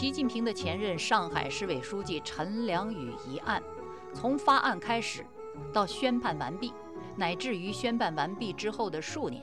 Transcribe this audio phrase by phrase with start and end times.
[0.00, 3.62] 习近平的前任上海市委书记陈良宇一案，
[4.14, 5.24] 从发案开始
[5.74, 6.72] 到宣判完毕，
[7.16, 9.42] 乃至于宣判完毕之后的数年，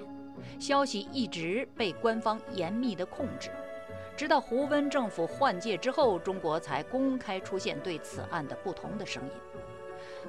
[0.59, 3.51] 消息一直被官方严密的控制，
[4.15, 9.56] 直到胡温政府换届之后，中国才公开出现对此案的不同的声音。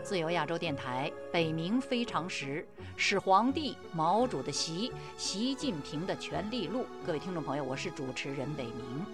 [0.03, 2.67] 自由亚洲电台北冥非常时，
[2.97, 6.87] 始皇帝毛主的习，习近平的权力录。
[7.07, 9.05] 各位听众朋友，我是主持人北冥。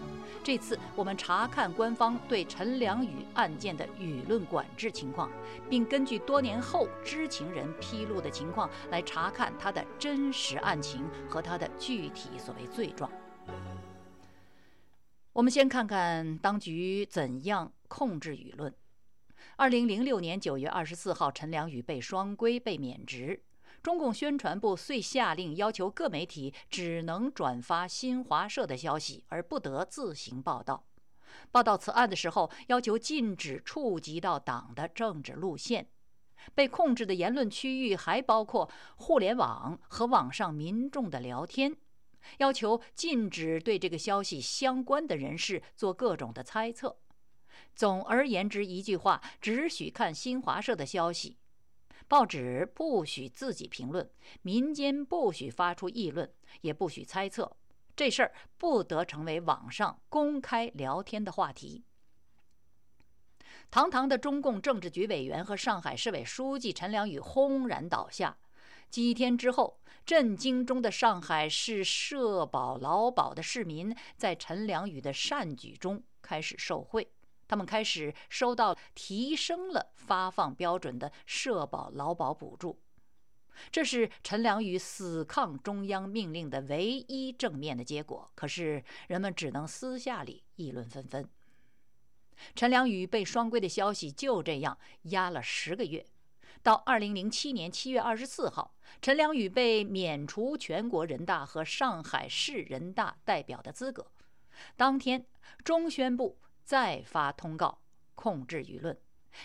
[0.42, 5.30] 这次我们查看官方对陈良宇案件的舆论管制情况，
[5.70, 13.10] 并根据多年后知情人披露的情况来查看他的真实案情和他的具体所谓罪状。
[15.32, 18.72] 我们先看看当局怎样控制舆论。
[19.56, 23.40] 二零零六年九月二十四号，陈良宇被双规被免职。
[23.84, 30.84] 中共宣传部遂下令要求各媒体只能转发新华社的消息，而不得自行报道。
[31.52, 35.86] 报道此案的时候，要求禁止触及到党的政治路线。
[36.52, 41.76] 被控制的言论区域还包括互联网和网上民众的聊天，
[42.38, 46.96] 要求禁止对这个消息相关的人士做各种的猜测。
[47.74, 51.38] 总而言之，一句话，只许看新华社的消息，
[52.06, 54.08] 报纸不许自己评论，
[54.42, 57.56] 民间不许发出议论，也不许猜测，
[57.96, 61.84] 这事儿不得成为网上公开聊天的话题。
[63.70, 68.36] 堂堂的中共政治局委员和上海市委书记陈良宇轰然倒下，
[68.88, 77.13] 几天之后，震惊中的上海市社保劳保的市民在陈良宇的善举中开始受贿。
[77.46, 82.80] 他们开始收到提升了发放标准的社保劳保补助，
[83.70, 88.30] 这是陈良宇死抗中央命令的唯一正面的结果。
[88.34, 91.28] 可是人们只能私下里议论纷纷。
[92.54, 96.04] 陈良宇被双规的消息就这样压了十个月，
[96.62, 104.10] 到二零零七年七月二十四号，陈良宇被免除全国人大和上海市人大代表的资格。
[104.76, 105.24] 当天，
[105.62, 106.38] 中宣部。
[106.64, 107.78] 再发通告
[108.14, 108.98] 控制舆论，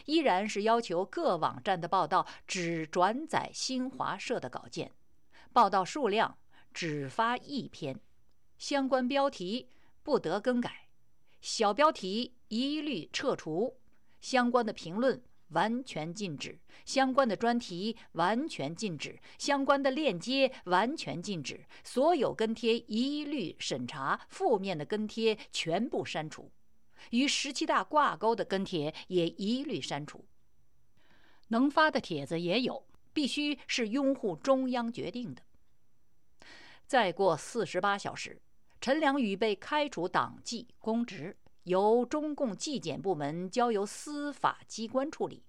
[0.05, 4.91] 依然是要求各网站的报道只转载新华社的稿件，
[5.51, 6.37] 报道数量
[6.73, 7.99] 只发一篇，
[8.57, 9.67] 相关标题
[10.01, 10.87] 不得更改，
[11.41, 13.77] 小标题一律撤除，
[14.21, 26.51] 相关的评论完全禁止，相关的专题完全禁止，相关的链接完全禁止，所有跟帖一律审查，负面的跟帖全部删除。
[27.11, 30.25] 与十七大挂钩的跟帖也一律删除，
[31.49, 35.41] 能发的帖子也有，必须是拥护中央决定的。
[36.85, 38.41] 再过四十八小时，
[38.81, 45.43] 陈良宇被开除党纪公职，由中共纪检部门交由司法机关处理。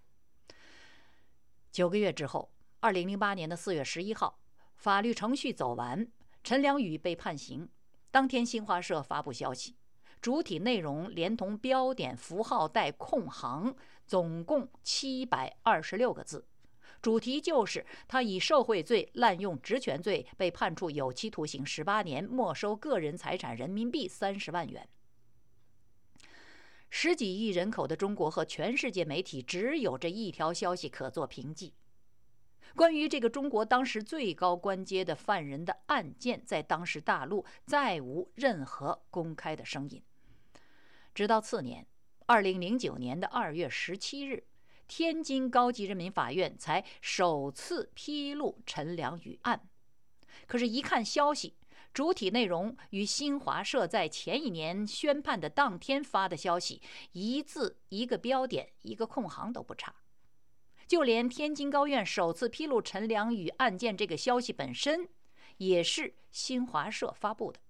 [1.71, 2.51] 九个月之后，
[2.81, 4.39] 二零零八年的四月十一号，
[4.77, 6.07] 法律程序走完，
[6.43, 7.69] 陈良宇被判刑。
[8.11, 9.77] 当天，新华社发布消息。
[10.21, 13.75] 主体内容连同标点符号带空行，
[14.07, 16.47] 总共七百二十六个字。
[17.01, 24.87] 主题就是他以受贿罪、滥用职权罪被判处有期徒刑十八年，没收个人财产人民币三十万元。
[26.91, 31.73] 十几亿人口的中国和全世界媒体只有这一条消息可做凭记。
[32.77, 40.03] 关于这个中国当时最高官阶的犯人的案件，在当时大陆再无任何公开的声音。
[41.15, 41.87] 直到次年，
[42.27, 44.45] 二零零九年的二月十七日，
[44.87, 49.69] 天津高级人民法院才首次披露陈良宇案。
[50.47, 51.57] 可是，一看消息，
[51.93, 56.81] 主体内容与新华社在前一年宣判的当天发的消息
[57.13, 59.95] 一字一个标点一个空行都不差。
[60.87, 65.09] 就连天津高院首次披露陈良宇案件这个消息本身，
[65.59, 67.61] 也是新华社发布的。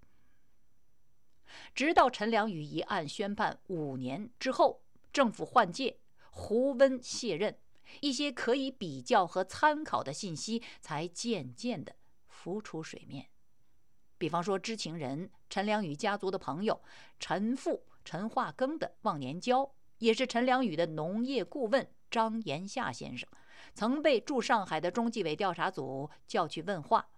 [1.75, 4.82] 直到陈良宇一案宣判五年之后，
[5.12, 5.99] 政府换届，
[6.31, 7.58] 胡温卸任，
[8.00, 13.26] 一些可以比较和参考的信息才渐渐地浮出水面。
[14.19, 16.81] 比方说，知情人陈良宇家族的朋友
[17.19, 23.29] 陈父陈化庚的忘年交，也是陈良宇的农业顾问张延夏先生，
[23.75, 27.08] 曾被驻上海的中纪委调查组叫去问话。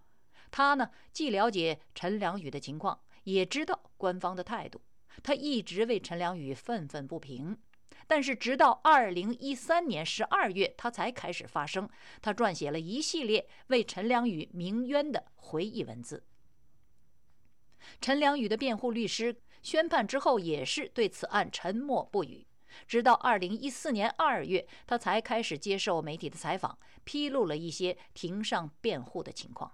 [0.49, 3.02] 他呢，既了解陈良宇的情况。
[3.23, 4.81] 也知道官方的态度，
[5.21, 7.57] 他一直为陈良宇愤愤不平。
[8.05, 11.89] 但是直到二零一三年十二月，他才开始发声。
[12.21, 16.23] 他撰写了一系列为陈良宇鸣冤的回忆文字。
[18.01, 22.45] 陈良宇的辩护律师宣判之后，也是对此案沉默不语。
[22.87, 29.71] 直到二零一四年二月，他才开始接受媒体的采访，披露了一些庭上辩护的情况。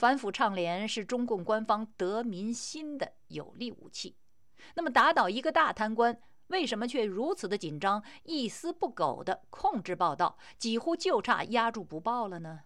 [0.00, 4.16] 反腐倡廉是中共官方得民心的有力武器。
[4.74, 12.60] 那么，打倒一个大贪官，为什么却如此的紧张，一丝不苟地控制报道，几乎就差压住不报了呢？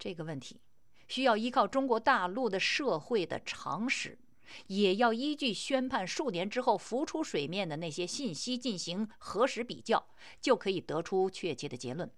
[0.00, 0.60] 这个问题
[1.06, 4.18] 需要依靠中国大陆的社会的常识，
[4.66, 10.08] 也要依据宣判数年之后浮出水面的那些信息进行核实比较，
[10.40, 12.10] 就可以得出确切的结论。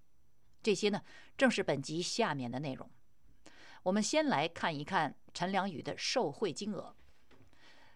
[0.62, 1.02] 这些呢，
[1.36, 2.90] 正是本集下面的内容。
[3.84, 6.94] 我们先来看一看陈良宇的受贿金额。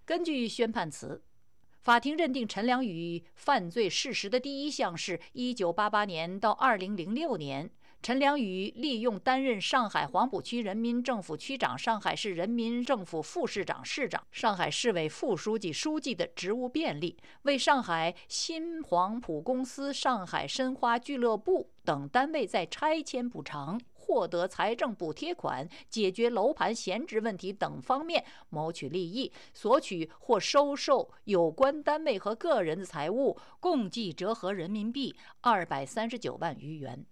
[0.04, 1.22] 根据宣判词，
[1.80, 7.70] 法庭认定陈良宇犯罪事实的第一项是一九八八年到二零零六年，
[8.06, 23.81] 陈良宇利用担任上海黄浦区人民政府区长、上海市人民政府副市长、市长、上海市委副书记、书记的职务便利，为上海新黄浦公司、上海申花俱乐部等单位在拆迁补偿。
[23.94, 37.05] 获得财政补贴款、解决楼盘闲置问题等方面谋取利益，索取或收受有关单位和个人的财物，共计折合人民币二百三十九万余元。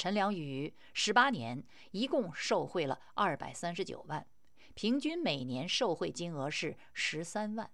[0.00, 4.26] 陈良宇十八年一共受贿了二百三十九万，
[4.72, 7.70] 平均每年受贿金额是十三万。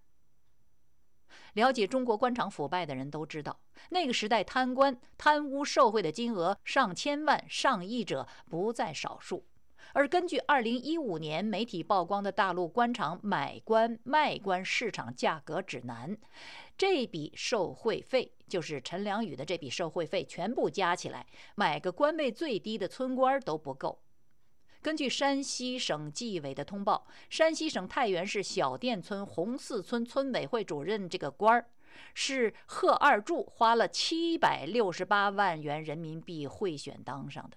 [1.53, 9.47] 了解中国官场腐败的人都知道，那个时代贪官贪污受贿的金额上千万、上亿者不在少数。
[9.93, 16.17] 而根据2015年媒体曝光的大陆官场买官卖官市场价格指南，
[16.77, 24.01] 这笔受贿费就是陈良宇的这笔受贿费，全部加起来，买个官位最低的村官都不够。
[24.83, 31.67] 根据山西省纪委的通报，山西省太原市小店村红四村村委会主任这个官儿，
[32.15, 37.57] 是贺二柱花了七百六十八万元人民币贿选当上的。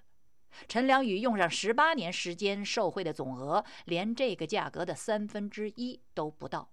[0.67, 6.71] 陈良宇用上十八年时间受贿的总额，连这个价格的三分之一都不到。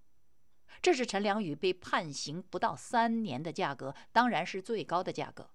[0.83, 5.49] 这是陈良宇被判刑不到三年的价格，当然是最高的价格。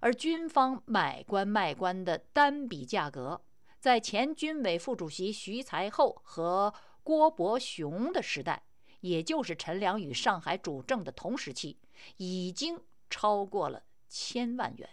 [0.00, 3.40] 而军方买官卖官的单笔价格。
[3.80, 6.72] 在前军委副主席徐才厚和
[7.02, 8.62] 郭伯雄的时代，
[9.00, 11.78] 也就是陈良宇上海主政的同时期，
[12.16, 12.80] 已经
[13.10, 14.88] 超过了千万元。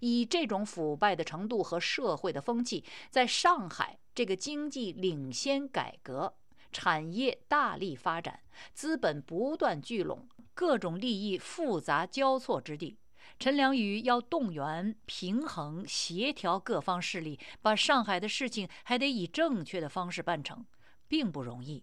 [0.00, 6.34] 以这种腐败的程度和社会的风气，在上海这个经济领先改革、
[6.70, 8.40] 产业大力发展、
[8.72, 12.98] 资本不断聚拢、各种利益复杂交错之地。
[13.38, 20.64] 陈良宇要动员、平衡、协调各方势力，把上海的事情还得以正确的方式办成，
[21.08, 21.82] 并不容易。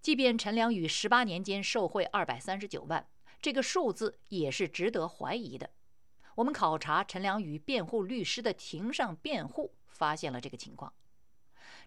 [0.00, 3.06] 即便陈良宇十八年间受贿二百三十九万，
[3.42, 5.68] 这个数字也是值得怀疑的。
[6.36, 10.94] 我们考察陈良宇辩护律师的庭上辩护，发现了这个情况。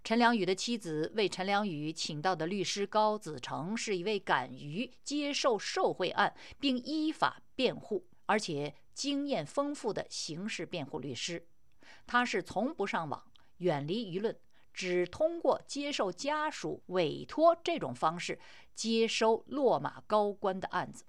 [0.04, 11.48] 陈良宇的妻子为陈良宇请到的律师高子成是一位敢于接受受贿案并依法辩护，而且经验丰富的刑事辩护律师。
[12.06, 14.38] 他是从不上网、远离舆论，
[14.74, 18.38] 只通过接受家属委托这种方式
[18.76, 21.06] 接收落马高官的案子。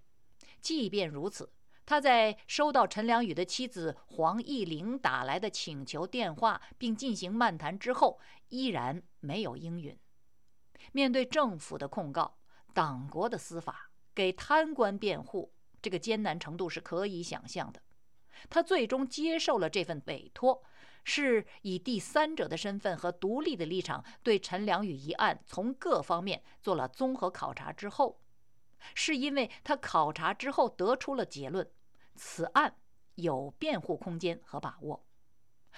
[0.61, 1.53] 即便如此。
[1.85, 9.97] 他在收到陈良宇的妻子黄义玲打来的请求电话，并进行漫谈之后，依然没有应允。
[10.91, 12.39] 面对政府的控告，
[12.75, 17.81] 党国的司法给贪官辩护，这个艰难程度是可以想象的。
[18.51, 20.61] 他最终接受了这份委托，
[21.05, 28.21] 是以第三者的身份和独立的立场，对陈良宇一案从各方面做了综合考察之后，
[28.95, 31.69] 是因为他考察之后得出了结论。
[32.15, 32.75] 此案
[33.17, 35.05] 有辩护空间和把握。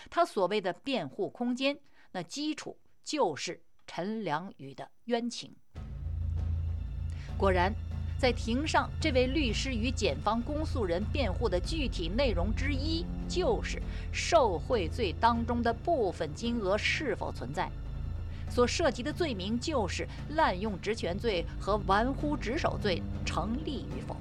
[0.08, 1.78] 他所谓的辩护空间，
[2.12, 5.54] 那基础就是陈良宇的冤情。
[7.36, 7.72] 果然，
[8.18, 13.80] 在庭上，这位律师与检方公诉人辩护的具体内容之一，就是
[14.12, 17.70] 受贿罪当中的部分金额是否存在，
[18.50, 24.16] 所涉及的罪名就是滥用职权罪和玩忽职守罪成立与否。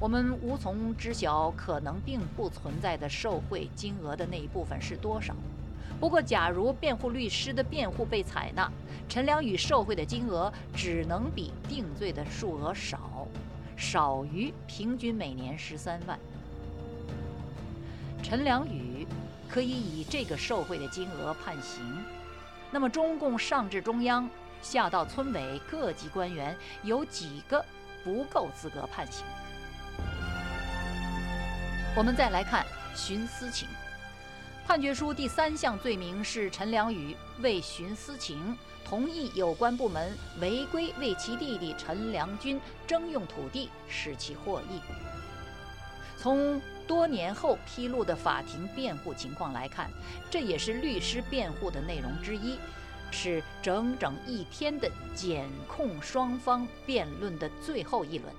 [0.00, 5.34] 我们无从知晓可能并不存在的受贿金额的那一部分是多少。
[6.00, 8.70] 不过，假如辩护律师的辩护被采纳，
[9.08, 13.26] 陈良宇受贿的金额只能比定罪的数额少，
[13.76, 16.18] 少于平均每年十三万。
[18.22, 19.06] 陈良宇
[19.48, 21.80] 可以以这个受贿的金额判刑，
[22.74, 24.28] 那么中共上至中央，
[24.60, 27.64] 下到村委各级官员，有几个
[28.02, 29.24] 不够资格判刑？
[31.96, 32.66] 我们再来看
[32.96, 33.68] 徇私情。
[34.66, 44.80] 判决书第三项罪名是陈良宇为徇私情，同意有关部门违规为其弟弟陈良军征用土地，使其获益。
[46.18, 49.90] 从多年后披露的法庭辩护情况来看，
[50.30, 52.58] 这也是律师辩护的内容之一，
[53.10, 58.32] 是整整一天的检控双方辩论的最后一轮，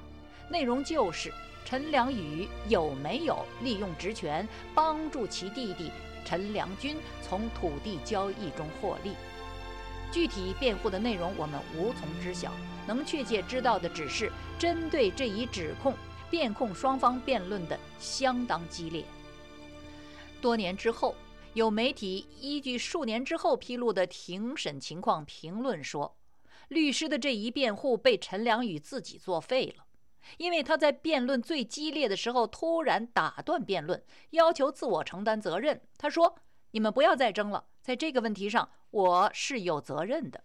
[0.49, 1.33] 内容就是
[1.63, 5.91] 陈良宇有没有利用职权帮助其弟弟。
[6.23, 9.13] 陈良军从土地交易中获利，
[10.11, 12.51] 具体辩护的内容我们无从知晓，
[12.87, 15.93] 能确切知道的只是针对这一指控，
[16.29, 19.05] 辩控双方辩论的相当激烈。
[20.41, 21.15] 多年之后，
[21.53, 26.17] 有媒体依据数年之后披露的庭审情况评论说，
[26.67, 29.85] 律师的这一辩护被陈良宇自己作废了。
[30.37, 35.79] 因为他在辩论最激烈的时候突然打断辩论，要求自我承担责任。
[35.99, 36.39] 他说
[36.71, 40.43] ：“你们不要再争了，在这个问题上我是有责任的。”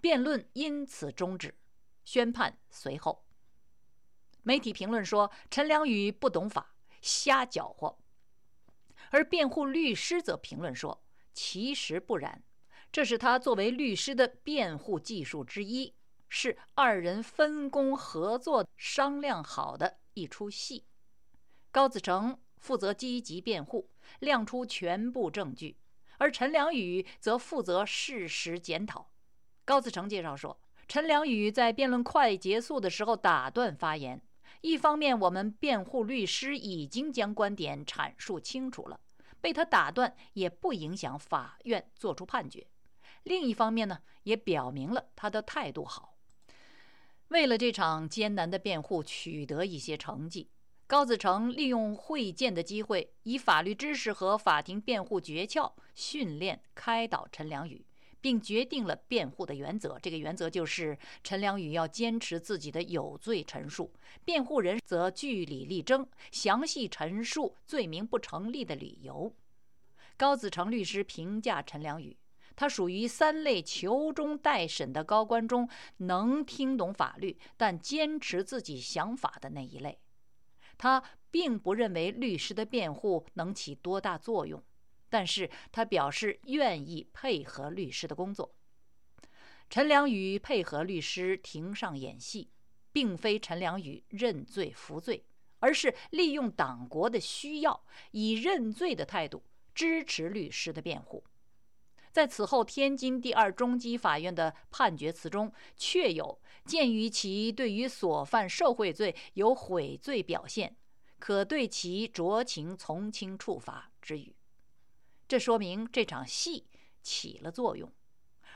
[0.00, 1.54] 辩论因此终止，
[2.04, 3.24] 宣判随后。
[4.42, 7.96] 媒体评论说陈良宇不懂法，瞎搅和，
[9.10, 12.42] 而辩护律师则评论说其实不然，
[12.90, 15.94] 这是他作为律师的辩护技术之一。
[16.34, 20.86] 是二人分工合作商量好的一出戏。
[21.70, 25.76] 高子成负责积极辩护，亮出全部证据，
[26.16, 29.10] 而陈良宇则负责事实检讨。
[29.66, 30.58] 高子成介绍说，
[30.88, 34.22] 陈良宇在辩论快结束的时候打断发言。
[34.62, 38.98] 一方面，我们辩护律师已经将观点阐述清楚了，
[39.40, 42.62] 被他打断也不影响法院作出判决；
[43.24, 46.14] 另一方面呢，也表明了他的态度好。
[47.28, 50.48] 为了这场艰难的辩护取得一些成绩，
[50.86, 57.84] 高子成利用会见的机会，以法律知识和法庭辩护诀窍训练开导陈良宇，
[58.22, 59.98] 并决定了辩护的原则。
[60.00, 63.92] 这个原则就是陈良宇要坚持自己的有罪陈述，
[64.24, 69.30] 辩护人则据理力争，详细陈述罪名不成立的理由。
[70.16, 72.16] 高子成律师评价陈良宇。
[72.54, 79.98] 他属于三类求中待审的高官中能听懂法律，但坚持自己想法的那一类。
[80.76, 84.62] 他并不认为律师的辩护能起多大作用，
[85.12, 88.54] 但是他表示愿意配合律师的工作。
[89.68, 92.48] 陈良宇配合律师庭上演戏，
[92.92, 95.22] 并非陈良宇认罪服罪，
[95.58, 101.22] 而是利用党国的需要，以认罪的态度支持律师的辩护。
[102.10, 110.74] 在此后，天津第二中级法院的判决词中，确有鉴于其对于所犯受贿罪有悔罪表现，
[111.18, 114.34] 可对其酌情从轻处罚之语。
[115.32, 116.66] 这说明这场戏
[117.00, 117.90] 起了作用，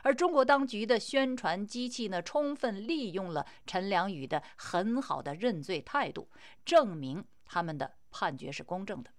[0.03, 6.31] 而中国当局的宣传机器呢，充分利用了陈良宇的很好的认罪态度，
[6.67, 9.11] 证明他们的判决是公正的。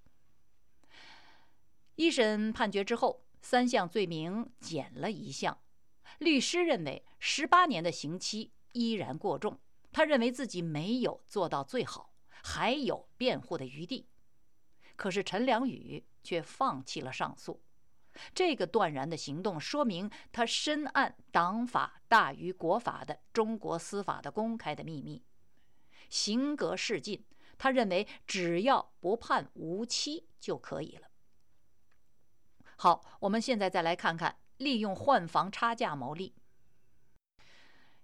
[1.96, 3.24] 一审判决之后。
[3.42, 5.58] 三项罪名减了一项，
[6.20, 9.60] 律师认为十八年的刑期依然过重，
[9.92, 14.08] 他认为自己没有做到最好，还有辩护的余地。
[14.96, 17.62] 可是陈良宇却放弃了上诉，
[18.36, 25.24] 这个断然的行动说明他深谙党法大于国法的中国司法的公开的秘密。
[26.10, 27.24] 刑格事尽，
[27.58, 31.08] 他认为只要不判无期就可以了。
[32.76, 36.36] 好，我们现在再来看看利用换房差价牟利。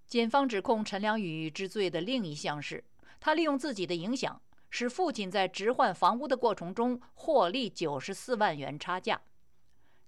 [0.08, 2.86] 检方指控陈良宇之罪的另一项是，
[3.20, 4.42] 他利用自己的影响，
[4.75, 9.22] 使父亲在置换房屋的过程中获利九十四万元差价。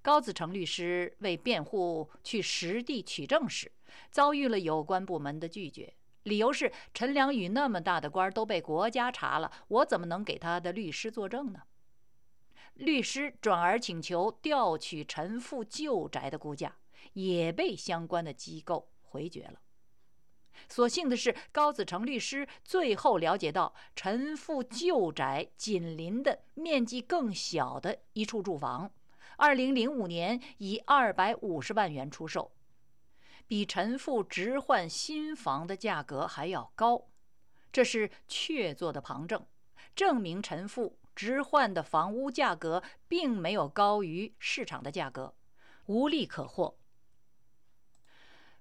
[0.01, 3.71] 高子成律师为辩护去实地取证时，
[4.09, 5.93] 遭遇了有关部门的拒绝，
[6.23, 11.61] 理由是陈良宇那么大的官都被国家查了，我怎么能给他的律师作证呢？
[12.73, 16.75] 律师转而请求调取陈父旧宅的估价，
[17.13, 19.59] 也被相关的机构回绝了。
[20.67, 28.91] 所幸的是，高子成律师最后了解到，陈父旧宅紧邻的面积更小的一处住房，
[29.37, 32.51] 二零零五年以二百五十万元出售，
[33.47, 37.07] 比陈父直换新房的价格还要高。
[37.71, 39.45] 这是确凿的旁证，
[39.93, 45.35] 证明陈父直换的房屋价格并没有高于市场的价格，
[45.87, 46.77] 无利可获。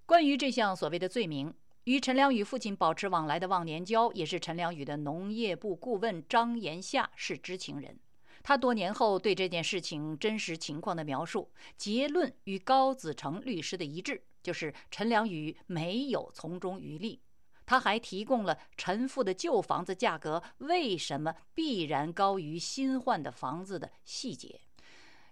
[0.07, 7.99] 关于这项所谓的罪名，与陈良宇父亲保持往来的忘年交，也是陈良宇的农业部顾问张延夏是知情人。
[8.43, 17.21] 他多年后对这件事情真实情况的描述，结论与高子成律师的一致，就是陈良宇没有从中渔利。
[17.67, 24.61] 他还提供了陈父的旧房子价格为什么必然高于新换的房子的细节。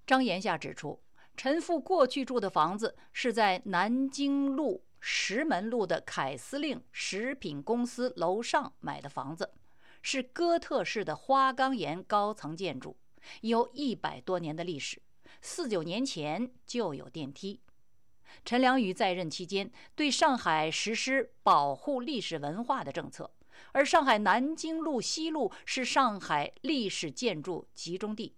[0.06, 1.00] 张延夏指出，
[1.34, 9.50] 陈父过去住的房子是在南京路石门路的凯司令食品公司楼上买的房子，
[10.00, 12.96] 是哥特式的花岗岩高层建筑，
[13.40, 15.02] 有一百多年的历史，
[15.40, 17.60] 四九年前就有电梯。
[18.44, 23.28] 陈良宇在任期间，对上海实施保护历史文化的政策，
[23.72, 28.36] 而上海南京路西路是上海历史建筑集中地。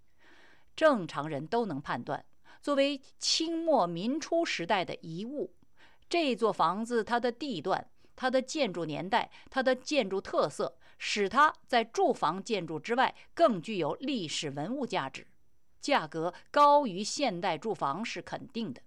[0.75, 2.25] 正常人都能判断，
[2.63, 5.55] 作为清末民初时代的遗物，
[6.15, 15.27] 这座房子它的地段、它的建筑年代、它的建筑特色，使它在住房建筑之外更具有历史文物价值，
[15.81, 18.81] 价格高于现代住房是肯定的。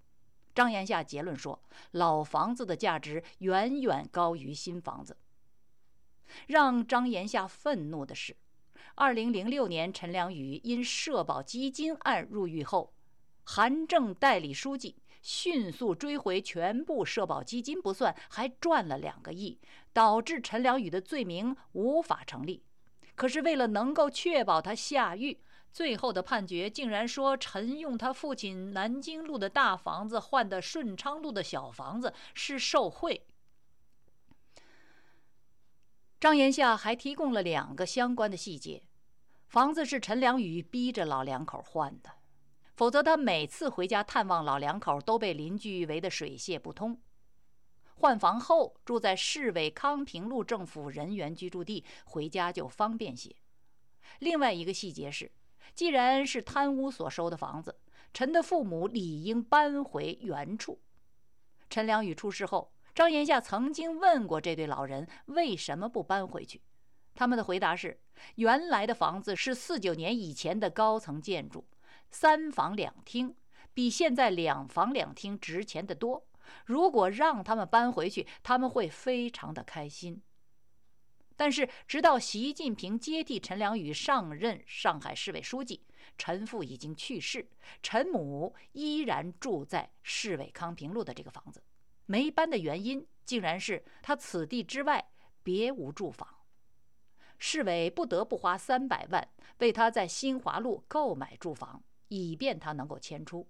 [0.55, 5.17] 张延夏结论说，老房子的价值远远高于新房子。
[6.45, 8.37] 让张延夏愤怒的是，
[8.95, 12.93] 二零零六年陈良宇因社保基金案入狱后，
[13.43, 14.95] 韩正代理书记
[15.27, 19.59] 迅速追回全部社保基金不算，还赚了两个亿，
[19.91, 22.63] 导致陈良宇的罪名无法成立。
[23.13, 25.41] 可是为了能够确保他下狱。
[25.73, 33.27] 最后的判决竟然说，陈用他父亲南京路的大房子换的顺昌路的小房子是受贿。
[36.21, 38.81] 张延夏还提供了两个相关的细节：
[39.49, 42.11] 房子是陈良宇逼着老两口换的，
[42.77, 46.95] 否则他每次回家探望老两口都被邻居围得水泄不通；
[47.95, 53.35] 换房后住在市委康平路政府人员居住地，回家就方便些。
[54.19, 55.29] 另外一个细节是。
[55.75, 57.77] 既然是贪污所收的房子，
[58.13, 60.79] 陈的父母理应搬回原处。
[61.69, 66.61] 陈良宇出事后，张延夏曾经问过这对老人为什么不搬回去，
[67.13, 67.99] 他们的回答是：
[68.35, 71.67] 原来的房子是四九年以前的高层建筑，
[72.11, 73.35] 三房两厅，
[73.73, 76.27] 比现在两房两厅值钱的多。
[76.65, 80.21] 如果让他们搬回去，他们会非常的开心。
[81.35, 85.83] 但是，直到习近平接替陈良宇上任上海市委书记，
[86.17, 87.47] 陈父已经去世，
[87.83, 91.61] 陈母依然住在市委康平路的这个房子。
[92.07, 95.11] 没搬的原因，竟然是他此地之外
[95.43, 96.27] 别无住房，
[97.37, 103.47] 市委不得不花三百万为他在新华路购买住房，以便他能够迁出。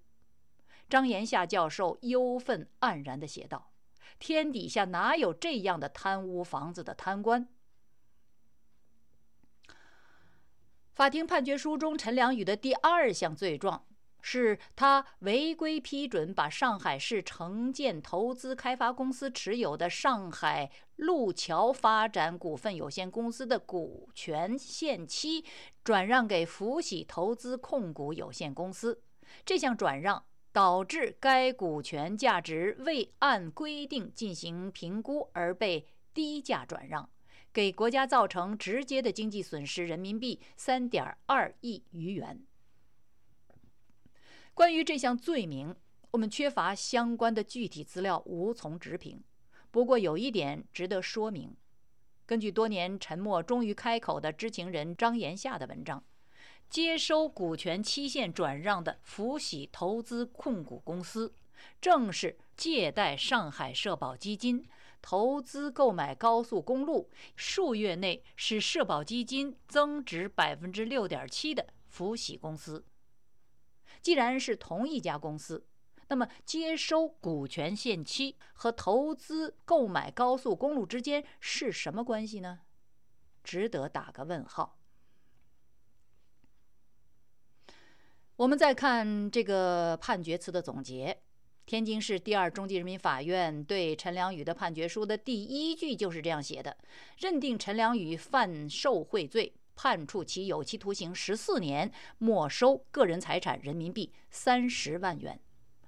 [0.90, 3.72] 张延夏教授忧愤黯然地写道
[4.20, 7.48] ：“天底下哪有这样的贪污房子的贪官？”
[10.94, 13.86] 法庭判决书中，陈良宇的第二项罪状
[14.30, 25.46] 是他违规批准把上海市城建投资开发公司持有的上海路桥发展股份有限公司的股权限期
[25.82, 29.02] 转让给福喜投资控股有限公司。
[29.46, 37.10] 这项转让导致该股权价值未按规定进行评估而被低价转让。
[37.54, 42.46] 给国家造成直接的经济损失人民币三点二亿余元。
[44.58, 45.76] 关于这项罪名，
[46.10, 49.24] 我们缺乏相关的具体资料，无从直评。
[49.70, 51.56] 不过有一点值得说明：
[52.26, 56.04] 根据多年沉默终于开口的知情人张延夏的文章，
[56.72, 61.32] 接收股权期限转让的福喜投资控股公司，
[61.80, 64.68] 正是借贷上海社保基金。
[65.04, 72.84] 投资购买高速公路，数月内使社保基金增值百分之六点七的福喜公司。
[74.08, 75.68] 既然是同一家公司，
[76.08, 82.62] 那么接收股权限期和投资购买高速公路之间是什么关系呢？
[83.44, 84.80] 值得打个问号。
[88.38, 91.22] 我们再看这个判决词的总结。
[91.66, 96.78] 天津市第二中级人民法院对陈良宇的判决书的第一句就是这样写的：
[97.18, 105.38] 认定陈良宇犯受贿罪，判处其有期徒刑十四年，没收个人财产人民币三十万元；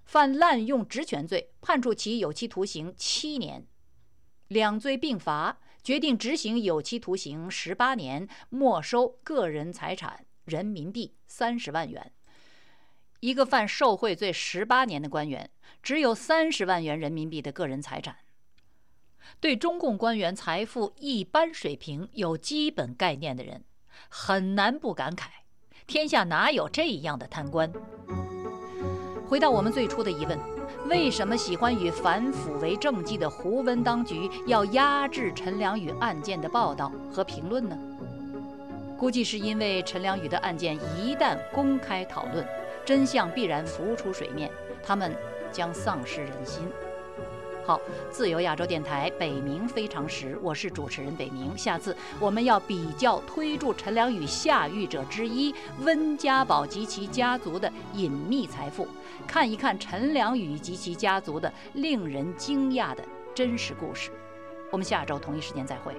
[0.05, 3.65] 犯滥用职权罪，判处其有期徒刑七年。
[4.47, 12.13] 两罪并罚，决定执行有期徒刑十八年，没收个人财产人民币三十万元。
[13.21, 15.49] 一个犯受贿罪十八年的官员，
[15.81, 18.17] 只有三十万元人民币的个人财产。
[19.39, 23.63] 对中共官员财富一般水平有基本概念的人，
[24.07, 25.23] 很难不感慨：
[25.85, 27.71] 天下哪有这样的贪官？
[29.27, 30.39] 回到我们最初的疑问。
[30.87, 37.77] 为什么喜欢以反腐为政绩的胡温当局要压制陈良宇案件的报道和评论呢？
[38.97, 42.45] 估计是因为陈良宇的案件一旦公开讨论，
[42.85, 44.49] 真相必然浮出水面，
[44.81, 45.15] 他们
[45.51, 46.67] 将丧失人心。
[47.65, 51.55] 好，自由亚洲电台北冥非常时，我是主持人北冥。
[51.55, 58.87] 下次我们要比较推助陈良宇下狱者之一温家宝及其家族的隐秘财富，
[59.27, 63.03] 看一看陈良宇及其家族的令人惊讶的
[63.35, 64.09] 真实故事。
[64.71, 65.93] 我们下周同一时间再会。